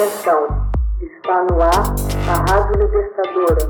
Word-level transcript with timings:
Atenção, 0.00 0.48
está 1.02 1.44
no 1.44 1.60
ar 1.60 1.84
a 2.26 2.32
Rádio 2.50 2.80
Libertadora. 2.80 3.68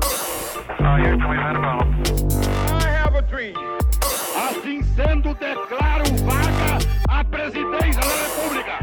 Assim 4.49 4.81
sendo, 4.95 5.33
declaro 5.33 6.05
vaga 6.23 6.79
a 7.09 7.21
presidência 7.25 7.99
da 7.99 8.15
República. 8.23 8.79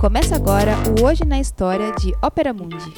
Começa 0.00 0.36
agora 0.36 0.72
o 0.98 1.04
Hoje 1.04 1.26
na 1.26 1.38
História 1.38 1.92
de 1.92 2.14
Ópera 2.22 2.54
Mundi. 2.54 2.94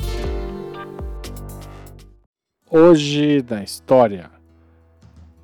Hoje 2.70 3.44
na 3.50 3.64
História, 3.64 4.30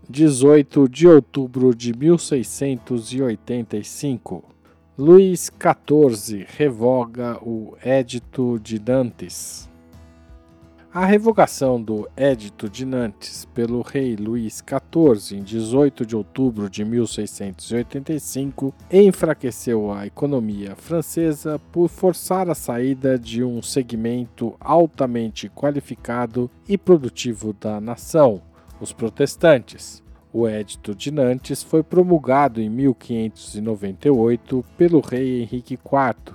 18 0.09 0.89
de 0.89 1.09
outubro 1.09 1.75
de 1.75 1.93
1685. 1.93 4.56
Luís 4.99 5.53
XIV 5.61 6.47
revoga 6.57 7.39
o 7.43 7.77
Edito 7.85 8.59
de 8.59 8.81
Nantes. 8.81 9.69
A 10.91 11.05
revogação 11.05 11.83
do 11.83 12.09
Edito 12.17 12.67
de 12.67 12.87
Nantes 12.87 13.45
pelo 13.53 13.83
rei 13.83 14.17
Luís 14.17 14.65
XIV 14.65 15.37
em 15.37 15.43
18 15.43 16.07
de 16.07 16.17
outubro 16.17 16.71
de 16.71 16.83
1685 16.83 18.75
enfraqueceu 18.91 19.93
a 19.93 20.07
economia 20.07 20.75
francesa 20.75 21.61
por 21.71 21.91
forçar 21.91 22.49
a 22.49 22.55
saída 22.55 23.19
de 23.19 23.45
um 23.45 23.61
segmento 23.61 24.57
altamente 24.59 25.51
qualificado 25.51 26.51
e 26.67 26.79
produtivo 26.79 27.53
da 27.53 27.83
nação, 27.83 28.41
os 28.81 28.95
protestantes. 28.95 30.06
O 30.39 30.47
Edito 30.47 30.95
de 30.95 31.11
Nantes 31.11 31.63
foi 31.63 31.83
promulgado 31.83 32.61
em 32.61 32.69
1598 32.69 34.63
pelo 34.77 35.01
rei 35.01 35.41
Henrique 35.41 35.79
IV 35.83 36.35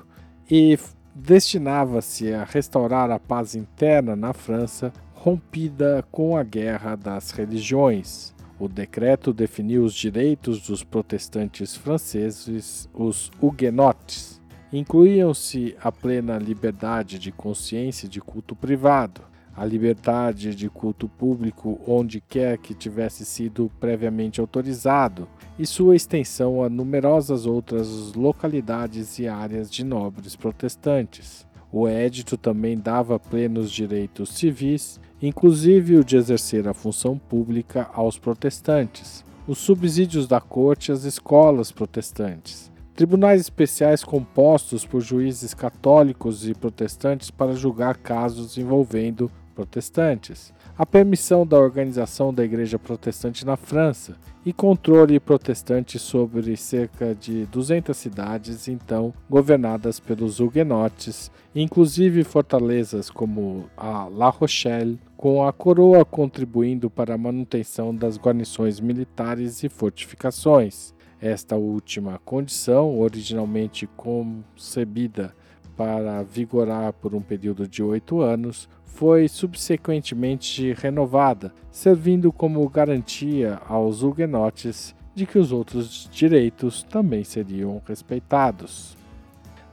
e 0.49 0.75
destinava-se 1.13 2.33
a 2.33 2.43
restaurar 2.43 3.11
a 3.11 3.19
paz 3.19 3.53
interna 3.53 4.15
na 4.15 4.33
França, 4.33 4.91
rompida 5.13 6.03
com 6.11 6.35
a 6.35 6.41
Guerra 6.41 6.95
das 6.95 7.29
Religiões. 7.29 8.33
O 8.57 8.67
decreto 8.67 9.31
definiu 9.31 9.83
os 9.83 9.93
direitos 9.93 10.63
dos 10.63 10.83
protestantes 10.83 11.75
franceses, 11.75 12.89
os 12.95 13.29
huguenotes. 13.39 14.41
Incluíam-se 14.73 15.75
a 15.79 15.91
plena 15.91 16.39
liberdade 16.39 17.19
de 17.19 17.31
consciência 17.31 18.07
e 18.07 18.09
de 18.09 18.19
culto 18.19 18.55
privado, 18.55 19.21
a 19.55 19.65
liberdade 19.65 20.55
de 20.55 20.69
culto 20.69 21.07
público 21.07 21.79
onde 21.85 22.21
quer 22.21 22.57
que 22.57 22.73
tivesse 22.73 23.25
sido 23.25 23.71
previamente 23.79 24.39
autorizado 24.39 25.27
e 25.59 25.65
sua 25.65 25.95
extensão 25.95 26.63
a 26.63 26.69
numerosas 26.69 27.45
outras 27.45 28.13
localidades 28.13 29.19
e 29.19 29.27
áreas 29.27 29.69
de 29.69 29.83
nobres 29.83 30.35
protestantes. 30.35 31.45
O 31.71 31.87
edito 31.87 32.35
também 32.35 32.77
dava 32.77 33.19
plenos 33.19 33.71
direitos 33.71 34.29
civis, 34.29 34.99
inclusive 35.21 35.97
o 35.97 36.03
de 36.03 36.17
exercer 36.17 36.67
a 36.67 36.73
função 36.73 37.17
pública 37.17 37.89
aos 37.93 38.17
protestantes, 38.17 39.23
os 39.47 39.57
subsídios 39.57 40.27
da 40.27 40.41
corte 40.41 40.91
às 40.91 41.03
escolas 41.03 41.71
protestantes, 41.71 42.71
tribunais 42.93 43.41
especiais 43.41 44.03
compostos 44.03 44.85
por 44.85 45.01
juízes 45.01 45.53
católicos 45.53 46.47
e 46.47 46.53
protestantes 46.53 47.31
para 47.31 47.53
julgar 47.53 47.97
casos 47.97 48.57
envolvendo 48.57 49.31
protestantes, 49.51 50.53
a 50.77 50.85
permissão 50.85 51.45
da 51.45 51.59
organização 51.59 52.33
da 52.33 52.43
Igreja 52.43 52.79
Protestante 52.79 53.45
na 53.45 53.55
França 53.55 54.17
e 54.45 54.51
controle 54.51 55.19
protestante 55.19 55.99
sobre 55.99 56.57
cerca 56.57 57.13
de 57.13 57.45
200 57.45 57.95
cidades 57.95 58.67
então 58.67 59.13
governadas 59.29 59.99
pelos 59.99 60.39
huguenotes, 60.39 61.29
inclusive 61.53 62.23
fortalezas 62.23 63.09
como 63.09 63.69
a 63.77 64.07
La 64.07 64.29
Rochelle, 64.29 64.99
com 65.15 65.45
a 65.45 65.53
coroa 65.53 66.03
contribuindo 66.03 66.89
para 66.89 67.13
a 67.13 67.17
manutenção 67.17 67.93
das 67.93 68.17
guarnições 68.17 68.79
militares 68.79 69.63
e 69.63 69.69
fortificações. 69.69 70.95
Esta 71.21 71.55
última 71.55 72.19
condição, 72.25 72.99
originalmente 72.99 73.87
concebida 73.95 75.35
para 75.81 76.21
vigorar 76.21 76.93
por 76.93 77.15
um 77.15 77.21
período 77.21 77.67
de 77.67 77.81
oito 77.81 78.21
anos, 78.21 78.69
foi 78.85 79.27
subsequentemente 79.27 80.73
renovada, 80.73 81.51
servindo 81.71 82.31
como 82.31 82.69
garantia 82.69 83.59
aos 83.67 84.03
huguenotes 84.03 84.93
de 85.15 85.25
que 85.25 85.39
os 85.39 85.51
outros 85.51 86.07
direitos 86.11 86.83
também 86.83 87.23
seriam 87.23 87.81
respeitados. 87.87 88.95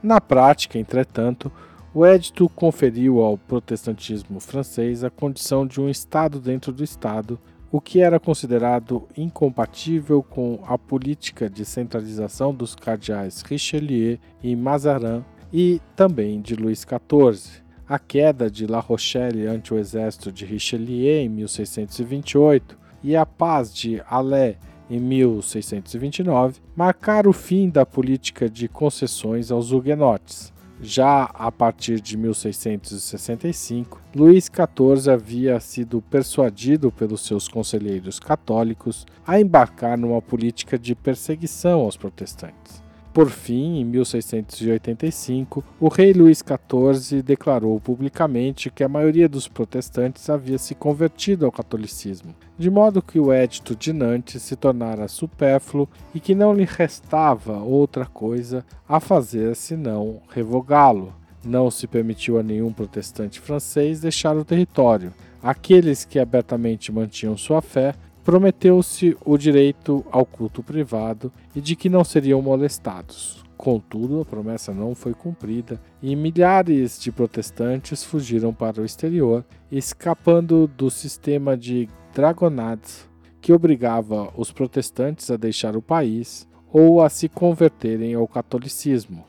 Na 0.01 0.19
prática, 0.19 0.79
entretanto, 0.79 1.51
o 1.93 2.03
edito 2.03 2.49
conferiu 2.49 3.19
ao 3.19 3.37
protestantismo 3.37 4.39
francês 4.39 5.03
a 5.03 5.11
condição 5.11 5.67
de 5.67 5.79
um 5.79 5.87
Estado 5.87 6.39
dentro 6.39 6.73
do 6.73 6.83
Estado, 6.83 7.39
o 7.71 7.79
que 7.79 8.01
era 8.01 8.19
considerado 8.19 9.07
incompatível 9.15 10.23
com 10.23 10.59
a 10.65 10.75
política 10.75 11.47
de 11.47 11.63
centralização 11.63 12.51
dos 12.51 12.73
cardeais 12.73 13.43
Richelieu 13.43 14.17
e 14.41 14.55
Mazarin 14.55 15.23
e 15.51 15.81
também 15.95 16.41
de 16.41 16.55
Luís 16.55 16.79
XIV. 16.79 17.61
A 17.87 17.97
queda 17.97 18.49
de 18.51 18.67
La 18.67 18.79
Rochelle 18.79 19.47
ante 19.47 19.73
o 19.73 19.77
exército 19.79 20.31
de 20.31 20.45
Richelieu 20.45 21.21
em 21.21 21.29
1628 21.29 22.77
e 23.03 23.15
a 23.15 23.25
paz 23.25 23.73
de 23.73 24.01
Alais 24.07 24.57
em 24.89 24.99
1629 24.99 26.59
marcaram 26.75 27.29
o 27.29 27.33
fim 27.33 27.69
da 27.69 27.85
política 27.85 28.49
de 28.49 28.67
concessões 28.67 29.51
aos 29.51 29.71
huguenotes. 29.71 30.51
Já 30.81 31.23
a 31.33 31.51
partir 31.51 31.99
de 31.99 32.15
1665, 32.15 34.01
Luís 34.15 34.45
XIV 34.45 35.11
havia 35.11 35.59
sido 35.59 36.01
persuadido 36.01 36.89
pelos 36.89 37.25
seus 37.25 37.49
conselheiros 37.49 38.17
católicos 38.17 39.05
a 39.27 39.39
embarcar 39.39 39.97
numa 39.97 40.21
política 40.21 40.79
de 40.79 40.95
perseguição 40.95 41.81
aos 41.81 41.97
protestantes. 41.97 42.88
Por 43.11 43.31
fim, 43.31 43.79
em 43.79 43.85
1685, 43.85 45.63
o 45.79 45.87
rei 45.87 46.13
Luís 46.13 46.43
XIV 46.43 47.23
declarou 47.23 47.79
publicamente 47.79 48.69
que 48.69 48.83
a 48.83 48.87
maioria 48.87 49.27
dos 49.27 49.47
protestantes 49.47 50.29
havia 50.29 50.59
se 50.59 50.75
convertido 50.75 51.45
ao 51.45 51.51
catolicismo, 51.51 52.35
de 52.57 52.69
modo 52.69 53.01
que 53.01 53.19
o 53.19 53.33
Edito 53.33 53.75
de 53.75 53.91
Nantes 53.91 54.43
se 54.43 54.55
tornara 54.55 55.07
supérfluo 55.07 55.89
e 56.13 56.19
que 56.19 56.35
não 56.35 56.53
lhe 56.53 56.65
restava 56.65 57.57
outra 57.57 58.05
coisa 58.05 58.63
a 58.87 58.99
fazer 58.99 59.55
senão 59.55 60.21
revogá-lo. 60.29 61.13
Não 61.43 61.71
se 61.71 61.87
permitiu 61.87 62.37
a 62.37 62.43
nenhum 62.43 62.71
protestante 62.71 63.39
francês 63.39 64.01
deixar 64.01 64.37
o 64.37 64.45
território. 64.45 65.11
Aqueles 65.41 66.05
que 66.05 66.19
abertamente 66.19 66.91
mantinham 66.91 67.35
sua 67.37 67.61
fé 67.61 67.95
prometeu-se 68.29 69.17
o 69.25 69.39
direito 69.39 70.05
ao 70.11 70.23
culto 70.23 70.61
privado 70.61 71.33
e 71.55 71.59
de 71.59 71.75
que 71.75 71.89
não 71.89 72.03
seriam 72.03 72.39
molestados. 72.43 73.43
Contudo, 73.57 74.21
a 74.21 74.25
promessa 74.25 74.71
não 74.71 74.93
foi 74.93 75.15
cumprida 75.15 75.81
e 75.99 76.15
milhares 76.15 76.99
de 76.99 77.11
protestantes 77.11 78.03
fugiram 78.03 78.53
para 78.53 78.83
o 78.83 78.85
exterior, 78.85 79.43
escapando 79.71 80.67
do 80.67 80.91
sistema 80.91 81.57
de 81.57 81.89
dragonades 82.13 83.09
que 83.41 83.51
obrigava 83.51 84.31
os 84.37 84.51
protestantes 84.51 85.31
a 85.31 85.35
deixar 85.35 85.75
o 85.75 85.81
país 85.81 86.47
ou 86.71 87.01
a 87.01 87.09
se 87.09 87.27
converterem 87.27 88.13
ao 88.13 88.27
catolicismo. 88.27 89.25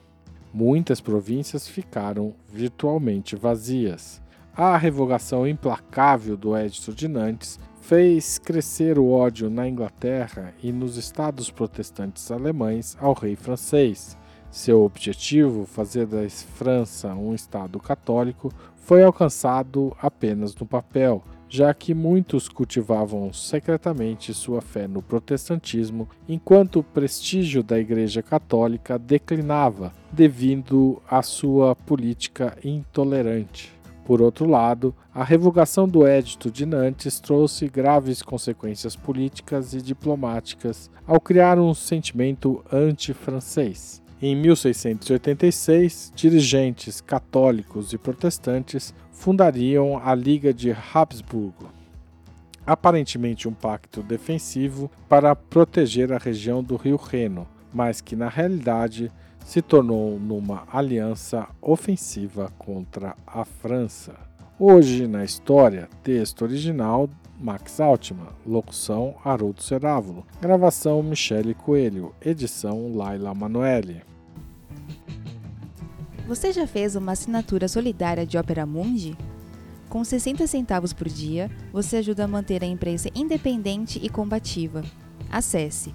Muitas 0.53 1.01
províncias 1.01 1.67
ficaram 1.67 2.35
virtualmente 2.53 3.35
vazias. 3.35 4.21
A 4.57 4.77
revogação 4.77 5.47
implacável 5.47 6.37
do 6.37 6.57
Edito 6.57 6.93
de 6.93 7.07
Nantes 7.07 7.59
fez 7.81 8.37
crescer 8.37 8.99
o 8.99 9.09
ódio 9.09 9.49
na 9.49 9.69
Inglaterra 9.69 10.53
e 10.63 10.73
nos 10.73 10.97
estados 10.97 11.51
protestantes 11.51 12.31
alemães 12.31 12.97
ao 13.01 13.15
rei 13.15 13.37
francês. 13.37 14.19
Seu 14.51 14.83
objetivo, 14.83 15.65
fazer 15.65 16.07
da 16.07 16.29
França 16.29 17.15
um 17.15 17.33
estado 17.33 17.79
católico, 17.79 18.53
foi 18.77 19.05
alcançado 19.05 19.97
apenas 20.03 20.55
no 20.57 20.67
papel, 20.67 21.23
já 21.49 21.73
que 21.73 21.95
muitos 21.95 22.49
cultivavam 22.49 23.33
secretamente 23.33 24.35
sua 24.35 24.61
fé 24.61 24.89
no 24.89 25.01
protestantismo, 25.01 26.09
enquanto 26.29 26.81
o 26.81 26.85
prestígio 26.85 27.63
da 27.63 27.79
Igreja 27.79 28.21
Católica 28.21 28.99
declinava 28.99 29.93
devido 30.13 31.01
à 31.09 31.23
sua 31.23 31.77
política 31.77 32.57
intolerante. 32.65 33.80
Por 34.11 34.21
outro 34.21 34.45
lado, 34.45 34.93
a 35.15 35.23
revogação 35.23 35.87
do 35.87 36.05
Edito 36.05 36.51
de 36.51 36.67
Nantes 36.67 37.21
trouxe 37.21 37.69
graves 37.69 38.23
consequências 38.23 38.97
políticas 38.97 39.73
e 39.73 39.81
diplomáticas 39.81 40.91
ao 41.07 41.21
criar 41.21 41.61
um 41.61 41.73
sentimento 41.73 42.61
anti-francês. 42.73 44.03
Em 44.21 44.35
1686, 44.35 46.13
dirigentes 46.13 47.01
católicos 47.01 47.93
e 47.93 47.99
protestantes 47.99 48.93
fundariam 49.13 49.97
a 50.05 50.13
Liga 50.13 50.53
de 50.53 50.77
Habsburgo, 50.93 51.71
aparentemente 52.67 53.47
um 53.47 53.55
pacto 53.55 54.03
defensivo 54.03 54.91
para 55.09 55.37
proteger 55.37 56.13
a 56.13 56.19
região 56.19 56.65
do 56.65 56.75
rio 56.75 56.97
Reno, 56.97 57.47
mas 57.73 58.01
que 58.01 58.17
na 58.17 58.29
realidade 58.29 59.11
se 59.45 59.61
tornou 59.61 60.19
numa 60.19 60.65
aliança 60.73 61.49
ofensiva 61.61 62.53
contra 62.59 63.17
a 63.27 63.45
França. 63.45 64.15
Hoje 64.59 65.07
na 65.07 65.25
história, 65.25 65.89
texto 66.03 66.43
original 66.43 67.09
Max 67.41 67.81
Altman, 67.81 68.29
locução 68.47 69.15
Haroldo 69.25 69.63
Cerávulo, 69.63 70.27
gravação 70.41 71.03
Michele 71.03 71.55
Coelho, 71.55 72.15
edição 72.21 72.93
Laila 72.95 73.35
Manoeli. 73.35 74.03
Você 76.29 76.53
já 76.53 76.67
fez 76.67 76.95
uma 76.95 77.13
assinatura 77.13 77.67
solidária 77.67 78.27
de 78.27 78.37
Opera 78.37 78.67
Mundi? 78.67 79.17
Com 79.89 80.05
60 80.05 80.47
centavos 80.47 80.93
por 80.93 81.09
dia, 81.09 81.51
você 81.73 81.97
ajuda 81.97 82.25
a 82.25 82.29
manter 82.29 82.63
a 82.63 82.67
imprensa 82.67 83.09
independente 83.15 83.99
e 84.01 84.09
combativa. 84.09 84.85
Acesse 85.29 85.95